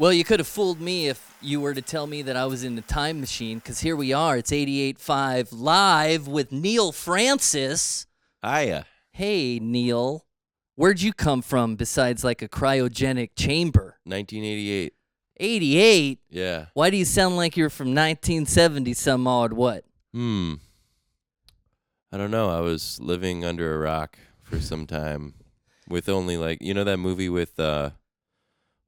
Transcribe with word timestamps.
Well, 0.00 0.12
you 0.12 0.22
could 0.22 0.38
have 0.38 0.46
fooled 0.46 0.80
me 0.80 1.08
if 1.08 1.34
you 1.40 1.60
were 1.60 1.74
to 1.74 1.82
tell 1.82 2.06
me 2.06 2.22
that 2.22 2.36
I 2.36 2.46
was 2.46 2.62
in 2.62 2.76
the 2.76 2.82
time 2.82 3.18
machine, 3.18 3.58
because 3.58 3.80
here 3.80 3.96
we 3.96 4.12
are. 4.12 4.36
It's 4.36 4.52
88.5 4.52 5.48
live 5.50 6.28
with 6.28 6.52
Neal 6.52 6.92
Francis. 6.92 8.06
Hiya. 8.44 8.86
Hey, 9.10 9.58
Neal. 9.58 10.24
Where'd 10.76 11.02
you 11.02 11.12
come 11.12 11.42
from 11.42 11.74
besides 11.74 12.22
like 12.22 12.42
a 12.42 12.48
cryogenic 12.48 13.30
chamber? 13.34 13.98
1988. 14.04 14.94
88? 15.40 16.20
Yeah. 16.30 16.66
Why 16.74 16.90
do 16.90 16.96
you 16.96 17.04
sound 17.04 17.36
like 17.36 17.56
you're 17.56 17.68
from 17.68 17.88
1970 17.88 18.94
some 18.94 19.26
odd 19.26 19.52
what? 19.52 19.84
Hmm. 20.12 20.54
I 22.12 22.18
don't 22.18 22.30
know. 22.30 22.50
I 22.50 22.60
was 22.60 23.00
living 23.00 23.44
under 23.44 23.74
a 23.74 23.78
rock 23.78 24.16
for 24.44 24.60
some 24.60 24.86
time 24.86 25.34
with 25.88 26.08
only 26.08 26.36
like, 26.36 26.58
you 26.60 26.72
know 26.72 26.84
that 26.84 26.98
movie 26.98 27.28
with 27.28 27.58
uh 27.58 27.90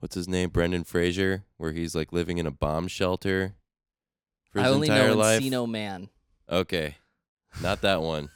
what's 0.00 0.14
his 0.14 0.28
name? 0.28 0.50
Brendan 0.50 0.84
Fraser 0.84 1.44
where 1.56 1.72
he's 1.72 1.94
like 1.94 2.12
living 2.12 2.38
in 2.38 2.46
a 2.46 2.50
bomb 2.50 2.88
shelter 2.88 3.54
for 4.50 4.60
I 4.60 4.68
only 4.68 4.88
entire 4.88 5.08
know 5.08 5.14
life. 5.14 5.42
Encino 5.42 5.68
Man. 5.68 6.08
Okay. 6.50 6.96
Not 7.62 7.82
that 7.82 8.02
one. 8.02 8.30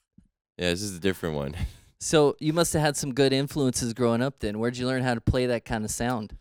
yeah, 0.56 0.70
this 0.70 0.82
is 0.82 0.96
a 0.96 1.00
different 1.00 1.34
one. 1.34 1.56
So 1.98 2.36
you 2.38 2.52
must 2.52 2.72
have 2.74 2.82
had 2.82 2.96
some 2.96 3.14
good 3.14 3.32
influences 3.32 3.94
growing 3.94 4.22
up 4.22 4.38
then. 4.40 4.58
Where'd 4.58 4.76
you 4.76 4.86
learn 4.86 5.02
how 5.02 5.14
to 5.14 5.20
play 5.20 5.46
that 5.46 5.64
kind 5.64 5.84
of 5.84 5.90
sound? 5.90 6.36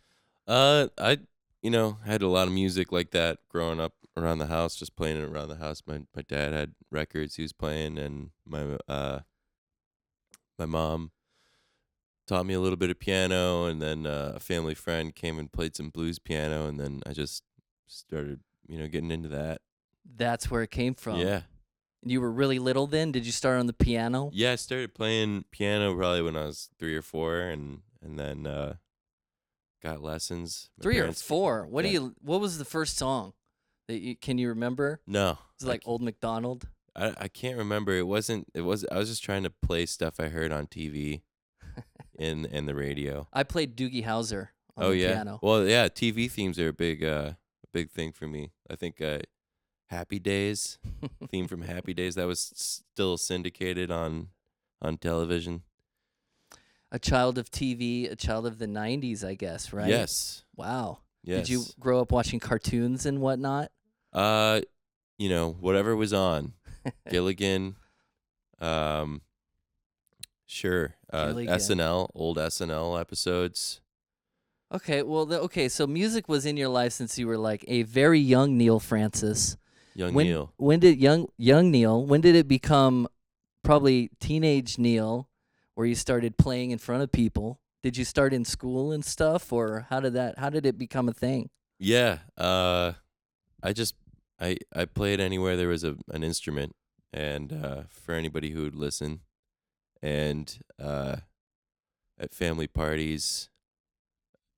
Uh, 0.48 0.88
I, 0.98 1.20
you 1.62 1.72
know, 1.72 1.98
had 2.06 2.22
a 2.22 2.28
lot 2.28 2.48
of 2.48 2.54
music 2.54 2.92
like 2.92 3.12
that 3.12 3.40
growing 3.50 3.80
up 3.80 3.94
around 4.18 4.40
the 4.40 4.48
house, 4.48 4.76
just 4.76 4.96
playing 4.96 5.18
it 5.18 5.28
around 5.28 5.50
the 5.50 5.56
house. 5.56 5.82
My 5.88 6.02
my 6.16 6.22
dad 6.22 6.54
had 6.54 6.76
records 6.92 7.36
he 7.36 7.42
was 7.42 7.54
playing, 7.54 7.98
and 7.98 8.30
my 8.46 8.78
uh, 8.88 9.20
my 10.60 10.66
mom 10.66 11.12
taught 12.28 12.46
me 12.46 12.54
a 12.54 12.60
little 12.60 12.78
bit 12.78 12.90
of 12.90 13.00
piano, 13.00 13.66
and 13.66 13.82
then 13.82 14.06
uh, 14.06 14.34
a 14.36 14.40
family 14.40 14.74
friend 14.76 15.14
came 15.14 15.38
and 15.40 15.52
played 15.52 15.76
some 15.76 15.90
blues 15.90 16.20
piano, 16.20 16.68
and 16.68 16.80
then 16.80 17.02
I 17.06 17.14
just 17.14 17.44
started, 17.88 18.40
you 18.68 18.78
know, 18.80 18.88
getting 18.88 19.12
into 19.12 19.30
that. 19.30 19.62
That's 20.16 20.50
where 20.52 20.62
it 20.64 20.72
came 20.72 20.94
from. 20.96 21.18
Yeah, 21.20 21.42
You 22.04 22.22
were 22.22 22.32
really 22.32 22.60
little 22.60 22.88
then? 22.88 23.12
Did 23.12 23.26
you 23.26 23.32
start 23.32 23.60
on 23.60 23.66
the 23.68 23.74
piano? 23.74 24.30
yeah. 24.34 24.52
I 24.52 24.56
started 24.56 24.94
playing 24.94 25.46
piano 25.52 25.96
probably 25.96 26.22
when 26.22 26.36
I 26.36 26.46
was 26.46 26.70
three 26.80 26.96
or 26.96 27.02
four, 27.02 27.40
and 27.40 27.82
and 28.02 28.20
then 28.20 28.46
uh, 28.48 28.76
got 29.82 30.02
lessons. 30.02 30.70
My 30.78 30.84
Three 30.84 31.00
or 31.00 31.12
four. 31.12 31.66
What 31.68 31.84
do 31.84 31.90
you? 31.90 32.16
What 32.22 32.40
was 32.42 32.58
the 32.58 32.66
first 32.66 32.98
song 32.98 33.34
that 33.88 34.00
you 34.00 34.16
can 34.16 34.38
you 34.38 34.50
remember? 34.50 35.02
No, 35.08 35.38
Was 35.60 35.64
it 35.64 35.68
I 35.68 35.70
like 35.70 35.82
Old 35.86 36.02
MacDonald? 36.02 36.68
I 36.96 37.14
I 37.18 37.28
can't 37.28 37.58
remember. 37.58 37.94
It 37.94 38.08
wasn't. 38.08 38.48
It 38.54 38.62
was. 38.62 38.86
I 38.92 38.98
was 38.98 39.10
just 39.10 39.24
trying 39.24 39.44
to 39.44 39.50
play 39.50 39.86
stuff 39.88 40.20
I 40.20 40.28
heard 40.28 40.52
on 40.52 40.68
TV, 40.68 41.22
in 42.18 42.46
and 42.46 42.68
the 42.68 42.76
radio. 42.76 43.28
I 43.34 43.44
played 43.44 43.76
Doogie 43.76 44.06
Howser 44.06 44.50
on 44.78 44.86
oh 44.86 44.90
the 44.90 44.98
yeah. 44.98 45.14
piano. 45.14 45.40
Well, 45.42 45.68
yeah. 45.68 45.88
TV 45.88 46.30
themes 46.30 46.60
are 46.60 46.70
a 46.70 46.74
big, 46.74 47.04
uh, 47.04 47.34
a 47.64 47.68
big 47.74 47.92
thing 47.92 48.12
for 48.12 48.28
me. 48.28 48.52
I 48.70 48.76
think 48.76 49.02
uh, 49.02 49.20
Happy 49.90 50.20
Days 50.20 50.78
theme 51.30 51.48
from 51.48 51.62
Happy 51.62 51.94
Days 51.94 52.16
that 52.16 52.28
was 52.28 52.52
still 52.56 53.18
syndicated 53.18 53.92
on 53.92 54.30
on 54.82 54.98
television. 54.98 55.64
a 56.92 57.00
child 57.00 57.38
of 57.38 57.50
TV, 57.50 58.12
a 58.12 58.16
child 58.16 58.46
of 58.46 58.58
the 58.60 58.68
'90s, 58.68 59.24
I 59.24 59.36
guess, 59.36 59.74
right? 59.74 59.88
Yes. 59.88 60.44
Wow. 60.56 61.00
Yes. 61.24 61.48
Did 61.48 61.50
you 61.50 61.64
grow 61.80 62.02
up 62.02 62.12
watching 62.12 62.40
cartoons 62.40 63.06
and 63.06 63.20
whatnot? 63.20 63.72
Uh, 64.14 64.62
you 65.18 65.28
know, 65.28 65.52
whatever 65.60 65.96
was 65.96 66.14
on, 66.14 66.54
Gilligan, 67.10 67.76
um, 68.60 69.22
sure, 70.46 70.96
uh, 71.12 71.28
Gilligan. 71.28 71.54
SNL, 71.54 72.10
old 72.16 72.38
SNL 72.38 73.00
episodes. 73.00 73.82
Okay. 74.74 75.04
Well, 75.04 75.26
the, 75.26 75.40
okay. 75.42 75.70
So 75.70 75.86
music 75.88 76.28
was 76.28 76.46
in 76.46 76.58
your 76.58 76.70
life 76.70 76.94
since 76.94 77.18
you 77.18 77.28
were 77.28 77.38
like 77.38 77.64
a 77.68 77.84
very 77.84 78.20
young 78.20 78.58
Neal 78.58 78.80
Francis. 78.80 79.58
Young 79.94 80.14
when 80.14 80.28
Neal. 80.28 80.54
when 80.58 80.80
did 80.80 81.00
young 81.00 81.28
young 81.38 81.72
Neal? 81.72 82.06
When 82.06 82.22
did 82.22 82.36
it 82.36 82.48
become 82.48 83.08
probably 83.64 84.12
teenage 84.20 84.78
Neal, 84.78 85.30
where 85.76 85.88
you 85.88 85.96
started 85.96 86.38
playing 86.38 86.72
in 86.72 86.80
front 86.80 87.04
of 87.04 87.12
people? 87.12 87.60
Did 87.82 87.96
you 87.96 88.04
start 88.04 88.34
in 88.34 88.44
school 88.44 88.92
and 88.92 89.06
stuff, 89.06 89.54
or 89.54 89.86
how 89.90 90.00
did 90.00 90.14
that? 90.14 90.40
How 90.40 90.50
did 90.50 90.66
it 90.66 90.78
become 90.78 91.08
a 91.08 91.14
thing? 91.14 91.50
Yeah. 91.80 92.20
Uh, 92.38 92.94
I 93.62 93.74
just 93.74 93.96
I 94.40 94.58
I 94.76 94.86
played 94.86 95.20
anywhere 95.20 95.56
there 95.56 95.68
was 95.68 95.84
a 95.84 95.96
an 96.10 96.24
instrument, 96.24 96.76
and 97.14 97.54
uh, 97.54 97.84
for 97.88 98.14
anybody 98.14 98.52
who 98.52 98.64
would 98.64 98.76
listen, 98.76 99.22
and 100.06 100.60
uh, 100.80 101.16
at 102.20 102.36
family 102.36 102.68
parties, 102.68 103.50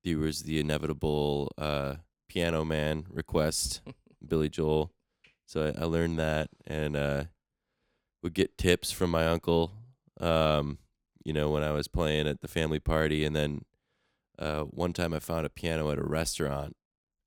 there 0.04 0.18
was 0.18 0.42
the 0.42 0.60
inevitable 0.60 1.50
uh, 1.56 1.94
piano 2.28 2.66
man 2.66 3.06
request, 3.08 3.80
Billy 4.28 4.50
Joel. 4.50 4.92
So 5.46 5.72
I, 5.74 5.82
I 5.82 5.84
learned 5.86 6.18
that, 6.18 6.50
and 6.66 6.94
uh, 6.94 7.24
would 8.22 8.34
get 8.34 8.58
tips 8.58 8.90
from 8.90 9.10
my 9.10 9.26
uncle. 9.26 9.72
Um, 10.20 10.78
you 11.24 11.32
know, 11.32 11.48
when 11.48 11.62
I 11.62 11.72
was 11.72 11.88
playing 11.88 12.28
at 12.28 12.42
the 12.42 12.48
family 12.48 12.78
party, 12.78 13.24
and 13.24 13.34
then 13.34 13.64
uh, 14.38 14.64
one 14.64 14.92
time 14.92 15.14
I 15.14 15.18
found 15.18 15.46
a 15.46 15.50
piano 15.50 15.90
at 15.90 15.98
a 15.98 16.04
restaurant 16.04 16.76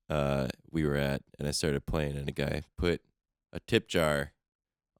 uh, 0.08 0.46
we 0.70 0.84
were 0.84 0.96
at, 0.96 1.22
and 1.40 1.48
I 1.48 1.50
started 1.50 1.86
playing, 1.86 2.16
and 2.16 2.28
a 2.28 2.32
guy 2.32 2.62
put 2.78 3.00
a 3.52 3.58
tip 3.58 3.88
jar 3.88 4.32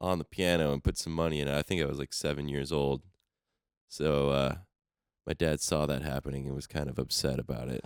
on 0.00 0.18
the 0.18 0.24
piano 0.24 0.72
and 0.72 0.82
put 0.82 0.98
some 0.98 1.12
money 1.12 1.38
in 1.38 1.46
it. 1.46 1.56
I 1.56 1.62
think 1.62 1.80
I 1.80 1.86
was 1.86 2.00
like 2.00 2.12
seven 2.12 2.48
years 2.48 2.72
old. 2.72 3.02
So 3.92 4.30
uh, 4.30 4.54
my 5.26 5.34
dad 5.34 5.60
saw 5.60 5.84
that 5.84 6.00
happening 6.00 6.46
and 6.46 6.54
was 6.54 6.66
kind 6.66 6.88
of 6.88 6.98
upset 6.98 7.38
about 7.38 7.68
it. 7.68 7.84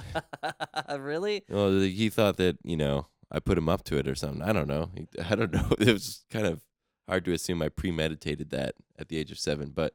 really? 1.00 1.43
well, 1.49 1.81
he 1.81 2.09
thought 2.11 2.37
that 2.37 2.59
you 2.62 2.77
know 2.77 3.09
I 3.28 3.41
put 3.41 3.59
him 3.59 3.69
up 3.69 3.83
to 3.84 3.99
it 3.99 4.06
or 4.06 4.15
something. 4.15 4.41
I 4.41 4.53
don't 4.53 4.69
know. 4.69 4.91
I 5.28 5.34
don't 5.34 5.53
know. 5.53 5.69
It 5.81 5.93
was 5.93 6.25
kind 6.31 6.47
of 6.47 6.62
hard 7.09 7.25
to 7.25 7.33
assume 7.33 7.61
I 7.61 7.71
premeditated 7.71 8.50
that 8.50 8.77
at 8.97 9.09
the 9.09 9.19
age 9.19 9.33
of 9.33 9.39
seven, 9.41 9.72
but 9.75 9.94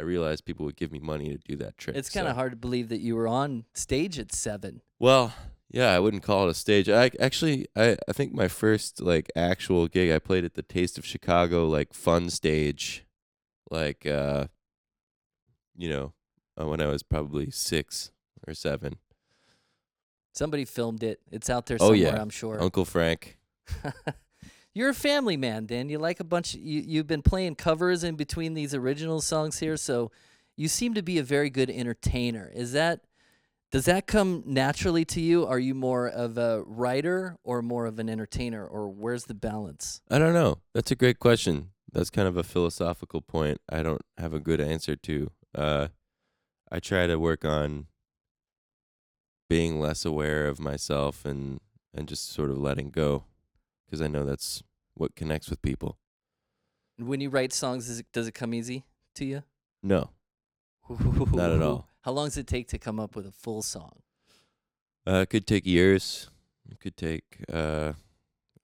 I 0.00 0.04
realized 0.04 0.46
people 0.46 0.64
would 0.64 0.76
give 0.78 0.90
me 0.90 1.00
money 1.00 1.28
to 1.28 1.36
do 1.36 1.54
that 1.56 1.76
trick. 1.76 1.96
It's 1.96 2.08
kind 2.08 2.26
of 2.26 2.32
so- 2.32 2.36
hard 2.36 2.52
to 2.52 2.56
believe 2.56 2.88
that 2.88 3.00
you 3.00 3.14
were 3.14 3.28
on 3.28 3.66
stage 3.74 4.18
at 4.18 4.32
seven. 4.32 4.80
Well, 4.98 5.34
yeah, 5.70 5.90
I 5.92 5.98
wouldn't 5.98 6.22
call 6.22 6.46
it 6.46 6.50
a 6.52 6.54
stage. 6.54 6.88
I 6.88 7.10
actually, 7.20 7.66
I, 7.76 7.98
I 8.08 8.12
think 8.14 8.32
my 8.32 8.48
first 8.48 9.02
like 9.02 9.30
actual 9.36 9.86
gig 9.86 10.10
I 10.10 10.18
played 10.18 10.46
at 10.46 10.54
the 10.54 10.62
Taste 10.62 10.96
of 10.96 11.04
Chicago 11.04 11.66
like 11.68 11.92
fun 11.92 12.30
stage, 12.30 13.04
like 13.70 14.06
uh, 14.06 14.46
you 15.76 15.88
know, 15.88 16.12
uh, 16.60 16.66
when 16.66 16.80
I 16.80 16.86
was 16.86 17.02
probably 17.02 17.50
six 17.50 18.10
or 18.46 18.54
seven. 18.54 18.96
Somebody 20.34 20.64
filmed 20.64 21.02
it. 21.02 21.20
It's 21.30 21.50
out 21.50 21.66
there 21.66 21.76
Oh, 21.80 21.88
somewhere, 21.92 22.14
yeah. 22.14 22.20
I'm 22.20 22.30
sure. 22.30 22.60
Uncle 22.60 22.84
Frank. 22.84 23.38
You're 24.74 24.88
a 24.90 24.94
family 24.94 25.36
man, 25.36 25.66
Dan. 25.66 25.90
You 25.90 25.98
like 25.98 26.18
a 26.20 26.24
bunch. 26.24 26.54
You 26.54 26.80
you've 26.80 27.06
been 27.06 27.20
playing 27.22 27.56
covers 27.56 28.02
in 28.04 28.16
between 28.16 28.54
these 28.54 28.74
original 28.74 29.20
songs 29.20 29.58
here, 29.58 29.76
so 29.76 30.10
you 30.56 30.66
seem 30.68 30.94
to 30.94 31.02
be 31.02 31.18
a 31.18 31.22
very 31.22 31.50
good 31.50 31.68
entertainer. 31.68 32.50
Is 32.54 32.72
that 32.72 33.00
does 33.70 33.84
that 33.84 34.06
come 34.06 34.42
naturally 34.46 35.04
to 35.06 35.20
you? 35.20 35.46
Are 35.46 35.58
you 35.58 35.74
more 35.74 36.08
of 36.08 36.38
a 36.38 36.62
writer 36.66 37.36
or 37.44 37.60
more 37.60 37.84
of 37.84 37.98
an 37.98 38.08
entertainer, 38.08 38.66
or 38.66 38.88
where's 38.88 39.24
the 39.24 39.34
balance? 39.34 40.00
I 40.10 40.18
don't 40.18 40.32
know. 40.34 40.58
That's 40.72 40.90
a 40.90 40.96
great 40.96 41.18
question. 41.18 41.68
That's 41.92 42.08
kind 42.08 42.26
of 42.26 42.38
a 42.38 42.42
philosophical 42.42 43.20
point. 43.20 43.60
I 43.70 43.82
don't 43.82 44.00
have 44.16 44.32
a 44.32 44.40
good 44.40 44.60
answer 44.62 44.96
to. 44.96 45.30
Uh, 45.54 45.88
I 46.70 46.80
try 46.80 47.06
to 47.06 47.16
work 47.18 47.44
on 47.44 47.86
being 49.48 49.80
less 49.80 50.04
aware 50.04 50.46
of 50.46 50.58
myself 50.58 51.24
and 51.24 51.60
and 51.94 52.08
just 52.08 52.30
sort 52.32 52.50
of 52.50 52.56
letting 52.56 52.88
go, 52.90 53.24
because 53.84 54.00
I 54.00 54.08
know 54.08 54.24
that's 54.24 54.62
what 54.94 55.14
connects 55.14 55.50
with 55.50 55.60
people. 55.60 55.98
When 56.98 57.20
you 57.20 57.28
write 57.28 57.52
songs, 57.52 57.86
does 57.86 57.98
it, 57.98 58.06
does 58.12 58.26
it 58.26 58.32
come 58.32 58.54
easy 58.54 58.84
to 59.16 59.26
you? 59.26 59.42
No, 59.82 60.08
Not 60.88 61.50
at 61.50 61.60
all. 61.60 61.86
How 62.00 62.12
long 62.12 62.26
does 62.28 62.38
it 62.38 62.46
take 62.46 62.68
to 62.68 62.78
come 62.78 62.98
up 62.98 63.14
with 63.14 63.26
a 63.26 63.30
full 63.32 63.60
song? 63.62 64.00
uh, 65.06 65.20
it 65.22 65.30
could 65.30 65.46
take 65.46 65.66
years. 65.66 66.30
It 66.70 66.80
could 66.80 66.96
take 66.96 67.44
uh, 67.52 67.92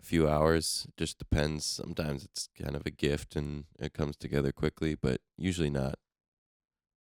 a 0.01 0.03
few 0.03 0.27
hours. 0.29 0.87
It 0.89 0.97
just 0.97 1.19
depends. 1.19 1.67
Sometimes 1.67 2.25
it's 2.25 2.49
kind 2.61 2.75
of 2.77 2.83
a 2.87 2.91
gift 2.91 3.37
and 3.37 3.65
it 3.79 3.93
comes 3.93 4.17
together 4.17 4.53
quickly, 4.53 4.95
but 4.95 5.21
usually 5.37 5.71
not. 5.71 5.97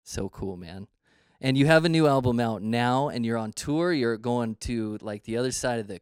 So 0.06 0.28
cool, 0.28 0.56
man. 0.56 0.86
And 1.40 1.58
you 1.58 1.66
have 1.66 1.84
a 1.84 1.88
new 1.88 2.06
album 2.06 2.38
out 2.38 2.62
now, 2.62 3.08
and 3.08 3.26
you're 3.26 3.36
on 3.36 3.52
tour. 3.52 3.92
You're 3.92 4.16
going 4.16 4.54
to 4.60 4.98
like 5.02 5.24
the 5.24 5.36
other 5.36 5.50
side 5.50 5.80
of 5.80 5.88
the 5.88 6.00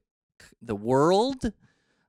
the 0.61 0.77
world. 0.77 1.53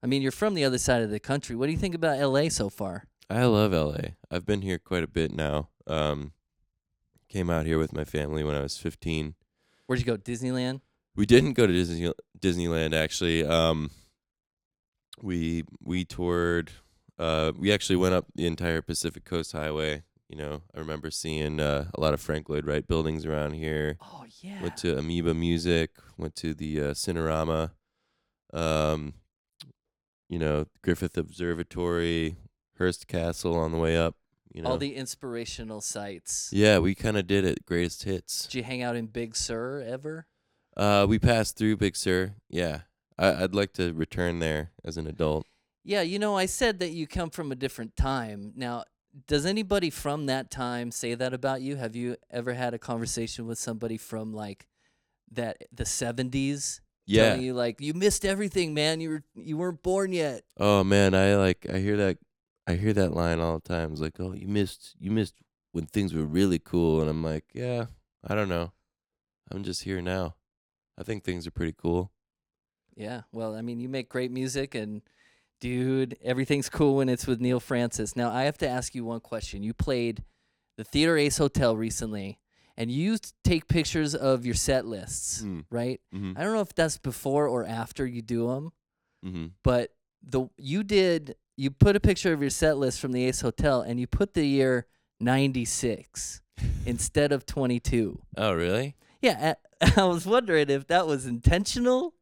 I 0.03 0.07
mean, 0.07 0.21
you're 0.21 0.33
from 0.33 0.55
the 0.55 0.65
other 0.65 0.77
side 0.77 1.01
of 1.01 1.09
the 1.09 1.21
country. 1.21 1.55
What 1.55 1.67
do 1.67 1.71
you 1.71 1.77
think 1.77 1.95
about 1.95 2.19
LA 2.19 2.49
so 2.49 2.69
far? 2.69 3.05
I 3.29 3.45
love 3.45 3.71
LA. 3.71 4.09
I've 4.29 4.45
been 4.45 4.61
here 4.61 4.77
quite 4.77 5.03
a 5.03 5.07
bit 5.07 5.31
now. 5.31 5.69
Um, 5.87 6.33
came 7.29 7.49
out 7.49 7.65
here 7.65 7.79
with 7.79 7.93
my 7.93 8.03
family 8.03 8.43
when 8.43 8.55
I 8.55 8.61
was 8.61 8.77
15. 8.77 9.35
Where'd 9.85 9.99
you 9.99 10.05
go? 10.05 10.17
Disneyland? 10.17 10.81
We 11.15 11.25
didn't 11.25 11.53
go 11.53 11.65
to 11.65 11.71
Disney 11.71 12.11
Disneyland 12.37 12.93
actually. 12.93 13.45
Um, 13.45 13.89
we 15.21 15.63
we 15.81 16.03
toured. 16.03 16.71
Uh, 17.17 17.53
we 17.57 17.71
actually 17.71 17.95
went 17.95 18.13
up 18.13 18.25
the 18.35 18.45
entire 18.45 18.81
Pacific 18.81 19.23
Coast 19.23 19.53
Highway 19.53 20.03
You 20.29 20.37
know, 20.37 20.61
I 20.75 20.79
remember 20.79 21.11
seeing 21.11 21.59
uh, 21.59 21.89
a 21.93 21.99
lot 22.01 22.13
of 22.15 22.21
Frank 22.21 22.49
Lloyd 22.49 22.65
Wright 22.65 22.87
buildings 22.87 23.25
around 23.25 23.53
here. 23.53 23.97
Oh 24.01 24.25
yeah. 24.41 24.61
Went 24.61 24.77
to 24.77 24.97
Amoeba 24.97 25.33
Music. 25.35 25.91
Went 26.17 26.35
to 26.37 26.53
the 26.53 26.81
uh, 26.81 26.91
Cinerama. 26.93 27.71
Um, 28.53 29.13
you 30.27 30.39
know, 30.39 30.65
Griffith 30.81 31.17
Observatory, 31.17 32.37
Hearst 32.79 33.07
Castle 33.07 33.55
on 33.57 33.71
the 33.71 33.77
way 33.77 33.95
up. 33.95 34.15
You 34.51 34.61
know, 34.61 34.69
All 34.69 34.77
the 34.77 34.95
inspirational 34.95 35.81
sites. 35.81 36.49
yeah, 36.53 36.79
we 36.79 36.95
kind 36.95 37.17
of 37.17 37.27
did 37.27 37.43
it. 37.45 37.65
Greatest 37.65 38.03
hits. 38.05 38.47
Did 38.47 38.55
you 38.55 38.63
hang 38.63 38.81
out 38.81 38.95
in 38.95 39.07
Big 39.07 39.35
Sur 39.35 39.83
ever? 39.85 40.27
Uh, 40.77 41.05
we 41.07 41.19
passed 41.19 41.57
through 41.57 41.75
Big 41.77 41.95
Sur. 41.95 42.35
Yeah, 42.49 42.81
I, 43.19 43.43
I'd 43.43 43.53
like 43.53 43.73
to 43.73 43.93
return 43.93 44.39
there 44.39 44.71
as 44.83 44.97
an 44.97 45.07
adult. 45.07 45.45
Yeah, 45.83 46.01
you 46.01 46.17
know, 46.19 46.35
I 46.37 46.45
said 46.47 46.79
that 46.79 46.91
you 46.91 47.05
come 47.05 47.29
from 47.29 47.51
a 47.51 47.55
different 47.55 47.95
time. 47.95 48.53
Now, 48.55 48.85
does 49.27 49.45
anybody 49.45 49.89
from 49.89 50.25
that 50.25 50.51
time 50.51 50.91
say 50.91 51.15
that 51.15 51.33
about 51.33 51.61
you? 51.61 51.75
Have 51.77 51.95
you 51.95 52.17
ever 52.29 52.53
had 52.53 52.73
a 52.73 52.79
conversation 52.79 53.47
with 53.47 53.57
somebody 53.57 53.97
from 53.97 54.33
like 54.33 54.67
that 55.31 55.63
the 55.71 55.85
70s 55.85 56.81
Yeah. 57.05 57.29
telling 57.29 57.41
you 57.43 57.53
like 57.53 57.79
you 57.81 57.93
missed 57.93 58.25
everything, 58.25 58.73
man. 58.73 58.99
You 59.01 59.09
were 59.09 59.23
you 59.35 59.57
weren't 59.57 59.81
born 59.83 60.11
yet. 60.11 60.43
Oh 60.57 60.83
man, 60.83 61.13
I 61.13 61.35
like 61.35 61.65
I 61.71 61.79
hear 61.79 61.97
that 61.97 62.17
I 62.67 62.73
hear 62.75 62.93
that 62.93 63.13
line 63.13 63.39
all 63.39 63.55
the 63.59 63.67
time. 63.67 63.91
It's 63.91 64.01
like, 64.01 64.19
"Oh, 64.19 64.33
you 64.33 64.47
missed 64.47 64.95
you 64.99 65.11
missed 65.11 65.35
when 65.71 65.85
things 65.85 66.13
were 66.13 66.25
really 66.25 66.59
cool." 66.59 66.99
And 67.01 67.09
I'm 67.09 67.23
like, 67.23 67.45
"Yeah, 67.53 67.85
I 68.23 68.33
don't 68.35 68.49
know. 68.49 68.71
I'm 69.51 69.63
just 69.63 69.83
here 69.83 70.01
now. 70.01 70.35
I 70.97 71.03
think 71.03 71.23
things 71.23 71.45
are 71.45 71.51
pretty 71.51 71.73
cool." 71.77 72.11
Yeah. 72.95 73.21
Well, 73.31 73.55
I 73.55 73.61
mean, 73.61 73.79
you 73.79 73.87
make 73.89 74.09
great 74.09 74.31
music 74.31 74.73
and 74.73 75.01
dude, 75.59 76.17
everything's 76.23 76.69
cool 76.69 76.97
when 76.97 77.09
it's 77.09 77.25
with 77.27 77.39
Neal 77.41 77.59
Francis. 77.59 78.15
Now, 78.15 78.31
I 78.31 78.43
have 78.43 78.57
to 78.59 78.67
ask 78.67 78.93
you 78.95 79.05
one 79.05 79.19
question. 79.21 79.63
You 79.63 79.73
played 79.73 80.23
the 80.77 80.83
Theater 80.83 81.17
Ace 81.17 81.37
Hotel 81.37 81.75
recently 81.75 82.37
and 82.77 82.91
you 82.91 83.03
used 83.11 83.23
to 83.25 83.33
take 83.45 83.67
pictures 83.69 84.13
of 84.13 84.45
your 84.45 84.55
set 84.55 84.85
lists, 84.85 85.41
Mm. 85.43 85.63
right? 85.69 86.01
Mhm. 86.13 86.37
I 86.37 86.43
don't 86.43 86.53
know 86.53 86.59
if 86.61 86.75
that's 86.75 86.97
before 86.97 87.47
or 87.47 87.65
after 87.65 88.05
you 88.05 88.21
do 88.21 88.47
them, 88.49 88.73
Mhm. 89.25 89.51
but 89.63 89.95
the 90.21 90.47
you 90.57 90.83
did 90.83 91.35
you 91.57 91.71
put 91.71 91.95
a 91.95 92.01
picture 92.01 92.33
of 92.33 92.41
your 92.41 92.49
set 92.49 92.77
list 92.77 92.99
from 92.99 93.13
the 93.13 93.23
Ace 93.23 93.39
Hotel 93.39 93.79
and 93.81 93.97
you 93.97 94.07
put 94.07 94.33
the 94.33 94.45
year 94.45 94.87
96 95.21 96.41
instead 96.85 97.31
of 97.31 97.45
22. 97.45 98.21
Oh, 98.35 98.53
really? 98.53 98.95
Yeah, 99.21 99.55
I, 99.81 100.01
I 100.01 100.03
was 100.05 100.25
wondering 100.25 100.69
if 100.69 100.87
that 100.87 101.07
was 101.07 101.25
intentional 101.25 102.13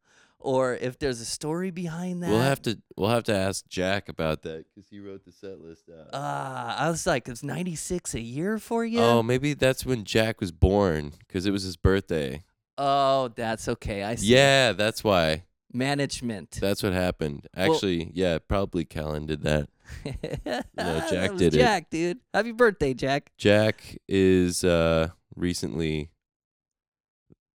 or 0.43 0.75
if 0.75 0.99
there's 0.99 1.19
a 1.21 1.25
story 1.25 1.71
behind 1.71 2.21
that. 2.23 2.29
We'll 2.29 2.39
have 2.41 2.61
to 2.63 2.79
we'll 2.97 3.09
have 3.09 3.23
to 3.25 3.33
ask 3.35 3.67
Jack 3.67 4.09
about 4.09 4.43
that 4.43 4.65
cuz 4.75 4.85
he 4.89 4.99
wrote 4.99 5.25
the 5.25 5.31
set 5.31 5.59
list 5.59 5.89
out. 5.89 6.09
Ah, 6.13 6.77
I 6.85 6.89
was 6.89 7.05
like, 7.07 7.27
it's 7.27 7.43
96 7.43 8.13
a 8.13 8.19
year 8.21 8.59
for 8.59 8.85
you? 8.85 8.99
Oh, 8.99 9.23
maybe 9.23 9.53
that's 9.53 9.85
when 9.85 10.03
Jack 10.03 10.39
was 10.39 10.51
born 10.51 11.13
cuz 11.29 11.45
it 11.45 11.51
was 11.51 11.63
his 11.63 11.77
birthday. 11.77 12.43
Oh, 12.77 13.27
that's 13.29 13.67
okay. 13.67 14.03
I 14.03 14.15
see. 14.15 14.27
Yeah, 14.27 14.71
that's 14.73 15.03
why. 15.03 15.45
Management. 15.71 16.51
That's 16.61 16.83
what 16.83 16.93
happened. 16.93 17.47
Well- 17.55 17.73
Actually, 17.73 18.11
yeah, 18.13 18.37
probably 18.39 18.85
Kellen 18.85 19.25
did 19.25 19.41
that. 19.43 19.69
That 20.75 21.09
Jack 21.09 21.35
did 21.35 21.53
it. 21.53 21.57
Jack, 21.59 21.89
dude. 21.89 22.19
Happy 22.33 22.51
birthday, 22.51 22.93
Jack. 22.93 23.31
Jack 23.37 23.97
is 24.07 24.63
uh 24.63 25.09
recently 25.35 26.09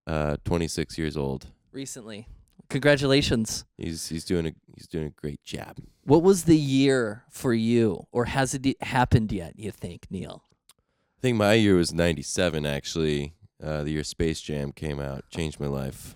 uh 0.07 0.37
26 0.45 0.99
years 0.99 1.17
old. 1.17 1.47
Recently. 1.73 2.27
Congratulations. 2.71 3.65
He's 3.79 4.09
he's 4.09 4.25
doing 4.25 4.47
a 4.47 4.53
he's 4.75 4.87
doing 4.87 5.07
a 5.07 5.11
great 5.11 5.43
job. 5.43 5.79
What 6.05 6.23
was 6.23 6.45
the 6.45 6.57
year 6.57 7.25
for 7.31 7.55
you, 7.55 8.07
or 8.13 8.27
has 8.27 8.53
it 8.55 8.83
happened 8.83 9.33
yet? 9.33 9.55
You 9.59 9.71
think, 9.71 10.07
Neal? 10.11 10.45
I 10.71 11.21
think 11.23 11.37
my 11.37 11.55
year 11.55 11.77
was 11.77 11.93
97 11.95 12.67
actually. 12.67 13.35
Uh 13.63 13.83
the 13.85 13.91
year 13.93 14.05
Space 14.05 14.41
Jam 14.41 14.73
came 14.73 15.01
out, 15.01 15.25
changed 15.31 15.59
my 15.59 15.67
life. 15.67 16.15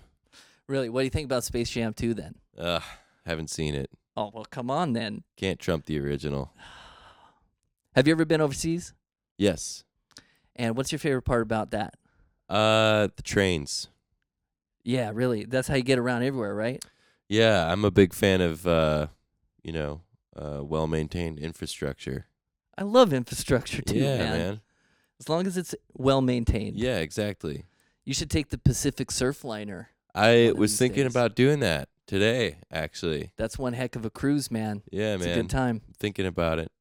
Really? 0.67 0.89
What 0.89 1.01
do 1.01 1.05
you 1.05 1.09
think 1.09 1.25
about 1.25 1.43
Space 1.43 1.69
Jam 1.71 1.93
2 1.93 2.13
then? 2.13 2.35
Uh 2.57 2.79
haven't 3.25 3.49
seen 3.49 3.73
it. 3.73 3.89
Oh 4.15 4.29
well, 4.33 4.45
come 4.45 4.69
on 4.69 4.93
then. 4.93 5.23
Can't 5.35 5.59
trump 5.59 5.85
the 5.85 5.99
original. 5.99 6.53
Have 7.95 8.07
you 8.07 8.13
ever 8.13 8.25
been 8.25 8.41
overseas? 8.41 8.93
Yes. 9.37 9.83
And 10.55 10.75
what's 10.77 10.91
your 10.91 10.99
favorite 10.99 11.23
part 11.23 11.41
about 11.41 11.71
that? 11.71 11.95
Uh 12.47 13.07
the 13.15 13.23
trains. 13.23 13.89
Yeah, 14.83 15.11
really. 15.13 15.45
That's 15.45 15.67
how 15.67 15.75
you 15.75 15.83
get 15.83 15.99
around 15.99 16.23
everywhere, 16.23 16.53
right? 16.53 16.83
Yeah, 17.29 17.71
I'm 17.71 17.85
a 17.85 17.91
big 17.91 18.13
fan 18.13 18.41
of 18.41 18.67
uh 18.67 19.07
you 19.63 19.71
know, 19.71 20.01
uh 20.35 20.63
well-maintained 20.63 21.39
infrastructure. 21.39 22.27
I 22.77 22.83
love 22.83 23.13
infrastructure 23.13 23.81
too, 23.81 23.97
yeah, 23.99 24.17
man. 24.17 24.37
man. 24.37 24.61
As 25.19 25.29
long 25.29 25.47
as 25.47 25.57
it's 25.57 25.73
well 25.93 26.21
maintained. 26.21 26.77
Yeah, 26.77 26.97
exactly. 26.97 27.65
You 28.03 28.13
should 28.13 28.29
take 28.29 28.49
the 28.49 28.57
Pacific 28.57 29.09
Surfliner. 29.09 29.87
I 30.13 30.51
was 30.55 30.77
thinking 30.77 31.03
days. 31.03 31.13
about 31.13 31.35
doing 31.35 31.61
that 31.61 31.87
today, 32.05 32.57
actually. 32.71 33.31
That's 33.37 33.57
one 33.57 33.73
heck 33.73 33.95
of 33.95 34.05
a 34.05 34.09
cruise, 34.09 34.51
man. 34.51 34.81
Yeah, 34.91 35.13
It's 35.15 35.23
a 35.23 35.27
man. 35.27 35.37
good 35.37 35.49
time. 35.49 35.81
Thinking 35.97 36.25
about 36.25 36.59
it. 36.59 36.71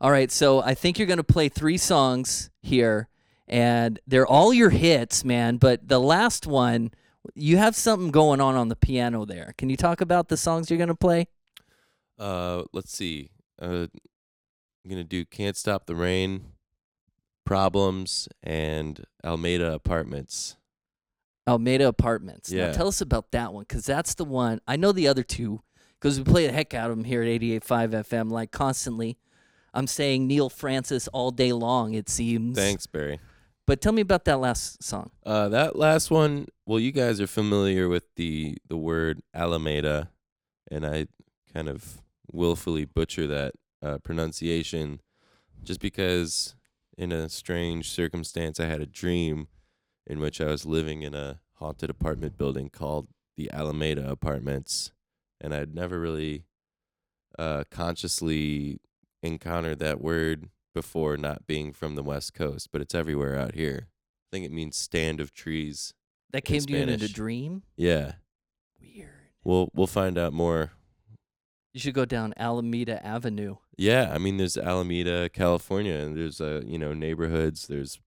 All 0.00 0.10
right, 0.10 0.30
so 0.30 0.60
I 0.60 0.74
think 0.74 0.98
you're 0.98 1.06
going 1.08 1.16
to 1.18 1.24
play 1.24 1.48
three 1.48 1.76
songs 1.78 2.50
here, 2.62 3.08
and 3.48 3.98
they're 4.06 4.26
all 4.26 4.52
your 4.54 4.70
hits, 4.70 5.24
man. 5.24 5.56
But 5.56 5.88
the 5.88 6.00
last 6.00 6.46
one, 6.46 6.92
you 7.34 7.56
have 7.56 7.74
something 7.76 8.10
going 8.10 8.40
on 8.40 8.54
on 8.54 8.68
the 8.68 8.76
piano 8.76 9.24
there. 9.24 9.54
Can 9.58 9.70
you 9.70 9.76
talk 9.76 10.00
about 10.00 10.28
the 10.28 10.36
songs 10.36 10.70
you're 10.70 10.78
going 10.78 10.88
to 10.88 10.94
play? 10.94 11.28
Uh, 12.18 12.64
let's 12.72 12.92
see. 12.92 13.30
Uh, 13.60 13.86
I'm 14.84 14.90
gonna 14.90 15.04
do 15.04 15.24
"Can't 15.24 15.56
Stop 15.56 15.86
the 15.86 15.94
Rain," 15.94 16.52
"Problems," 17.46 18.28
and 18.42 19.04
Almeida 19.24 19.72
Apartments. 19.72 20.56
Almeida 21.48 21.88
Apartments. 21.88 22.50
Now 22.50 22.66
Yeah. 22.66 22.72
tell 22.72 22.88
us 22.88 23.00
about 23.00 23.30
that 23.32 23.52
one, 23.52 23.62
because 23.68 23.84
that's 23.84 24.14
the 24.14 24.24
one. 24.24 24.60
I 24.66 24.76
know 24.76 24.92
the 24.92 25.08
other 25.08 25.22
two, 25.22 25.62
because 25.98 26.18
we 26.18 26.24
play 26.24 26.46
the 26.46 26.52
heck 26.52 26.72
out 26.74 26.90
of 26.90 26.96
them 26.96 27.04
here 27.04 27.22
at 27.22 27.28
88.5 27.28 27.92
FM, 27.94 28.30
like 28.30 28.50
constantly. 28.50 29.18
I'm 29.72 29.86
saying 29.86 30.26
Neal 30.26 30.48
Francis 30.48 31.08
all 31.08 31.30
day 31.30 31.52
long, 31.52 31.94
it 31.94 32.08
seems. 32.08 32.56
Thanks, 32.56 32.86
Barry. 32.86 33.18
But 33.66 33.80
tell 33.80 33.92
me 33.92 34.02
about 34.02 34.26
that 34.26 34.40
last 34.40 34.82
song. 34.82 35.10
Uh, 35.24 35.48
that 35.48 35.76
last 35.76 36.10
one. 36.10 36.48
Well, 36.66 36.78
you 36.78 36.92
guys 36.92 37.20
are 37.20 37.26
familiar 37.26 37.88
with 37.88 38.04
the 38.16 38.58
the 38.68 38.76
word 38.76 39.22
Alameda, 39.32 40.10
and 40.70 40.84
I 40.84 41.06
kind 41.52 41.68
of 41.68 42.02
willfully 42.30 42.84
butcher 42.84 43.26
that 43.26 43.54
uh, 43.82 43.98
pronunciation, 43.98 45.00
just 45.62 45.80
because 45.80 46.54
in 46.98 47.10
a 47.10 47.28
strange 47.28 47.90
circumstance 47.90 48.60
I 48.60 48.66
had 48.66 48.80
a 48.80 48.86
dream 48.86 49.48
in 50.06 50.20
which 50.20 50.40
I 50.40 50.46
was 50.46 50.66
living 50.66 51.02
in 51.02 51.14
a 51.14 51.40
haunted 51.54 51.88
apartment 51.88 52.36
building 52.36 52.68
called 52.68 53.08
the 53.36 53.50
Alameda 53.50 54.10
Apartments, 54.10 54.92
and 55.40 55.54
I'd 55.54 55.74
never 55.74 55.98
really 55.98 56.44
uh, 57.38 57.64
consciously 57.70 58.80
encountered 59.22 59.78
that 59.78 60.02
word 60.02 60.50
before 60.74 61.16
not 61.16 61.46
being 61.46 61.72
from 61.72 61.94
the 61.94 62.02
West 62.02 62.34
Coast, 62.34 62.68
but 62.72 62.80
it's 62.80 62.94
everywhere 62.94 63.38
out 63.38 63.54
here. 63.54 63.88
I 63.88 64.28
think 64.36 64.44
it 64.44 64.52
means 64.52 64.76
stand 64.76 65.20
of 65.20 65.32
trees. 65.32 65.94
That 66.32 66.44
came 66.44 66.60
to 66.60 66.72
you 66.72 66.78
in 66.78 66.88
a 66.88 66.98
dream? 67.08 67.62
Yeah. 67.76 68.14
Weird. 68.80 69.08
We'll 69.44 69.70
we'll 69.74 69.86
find 69.86 70.18
out 70.18 70.32
more. 70.32 70.72
You 71.72 71.80
should 71.80 71.94
go 71.94 72.04
down 72.04 72.34
Alameda 72.36 73.04
Avenue. 73.04 73.56
Yeah, 73.76 74.10
I 74.12 74.18
mean 74.18 74.36
there's 74.36 74.56
Alameda, 74.56 75.28
California, 75.28 75.94
and 75.94 76.16
there's 76.16 76.40
uh, 76.40 76.62
you 76.66 76.78
know, 76.78 76.92
neighborhoods, 76.92 77.66
there's 77.66 78.00